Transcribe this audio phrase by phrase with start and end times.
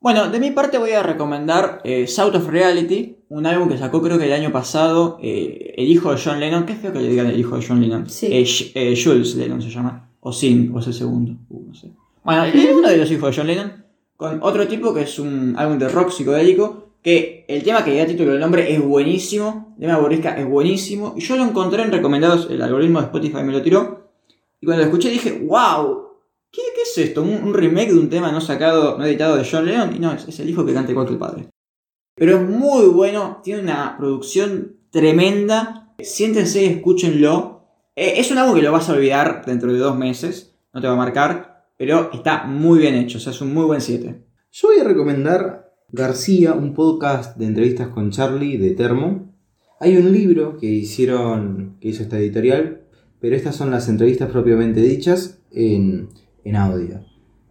[0.00, 4.00] Bueno, de mi parte voy a recomendar eh, South of Reality, un álbum que sacó
[4.00, 6.64] creo que el año pasado eh, el hijo de John Lennon.
[6.64, 8.08] Qué feo que le digan el hijo de John Lennon.
[8.08, 8.28] Sí.
[8.30, 10.08] Eh, eh, Jules Lennon se llama.
[10.20, 11.36] O Sin, o es el segundo.
[11.50, 11.90] Uh, no sé.
[12.24, 13.84] Bueno, es uno de los hijos de John Lennon.
[14.16, 16.94] Con otro tipo que es un álbum de rock psicodélico.
[17.02, 19.74] Que el tema que da título del nombre es buenísimo.
[19.78, 21.12] El tema de es buenísimo.
[21.14, 22.48] Y yo lo encontré en recomendados.
[22.50, 24.12] El algoritmo de Spotify me lo tiró.
[24.62, 26.09] Y cuando lo escuché dije, wow.
[26.52, 27.22] ¿Qué, es esto?
[27.22, 29.94] ¿Un, remake de un tema no sacado, no editado de John Lennon?
[29.94, 31.48] Y no, es, el hijo que canta igual que el padre.
[32.16, 35.94] Pero es muy bueno, tiene una producción tremenda.
[36.00, 37.64] Siéntense y escúchenlo.
[37.94, 40.86] Eh, es un álbum que lo vas a olvidar dentro de dos meses, no te
[40.86, 44.22] va a marcar, pero está muy bien hecho, o sea, es un muy buen 7.
[44.52, 49.34] Yo voy a recomendar García, un podcast de entrevistas con Charlie de Termo.
[49.80, 52.82] Hay un libro que hicieron, que hizo esta editorial,
[53.20, 56.08] pero estas son las entrevistas propiamente dichas en,
[56.44, 57.00] en audio.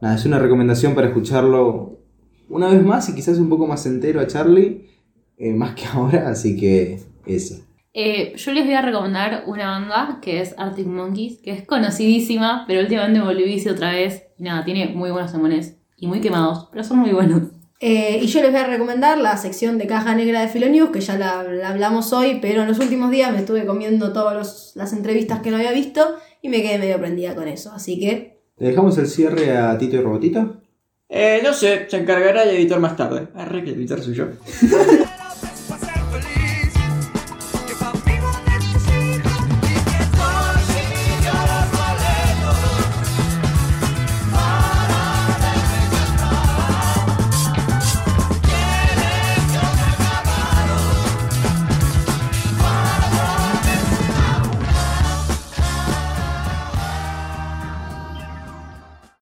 [0.00, 1.98] Nada, es una recomendación para escucharlo
[2.48, 4.88] una vez más y quizás un poco más entero a Charlie,
[5.36, 7.56] eh, más que ahora, así que eso.
[7.94, 12.64] Eh, yo les voy a recomendar una banda que es Arctic Monkeys, que es conocidísima,
[12.66, 14.24] pero últimamente volví otra vez.
[14.38, 17.42] Y nada, tiene muy buenos temones y muy quemados, pero son muy buenos.
[17.80, 21.00] Eh, y yo les voy a recomendar la sección de caja negra de Filonews, que
[21.00, 24.92] ya la, la hablamos hoy, pero en los últimos días me estuve comiendo todas las
[24.92, 27.72] entrevistas que no había visto y me quedé medio prendida con eso.
[27.72, 30.56] Así que, ¿Le dejamos el cierre a Tito y Robotito?
[31.08, 33.28] Eh, no sé, se encargará el editor más tarde.
[33.34, 34.26] Arre que el editor soy yo.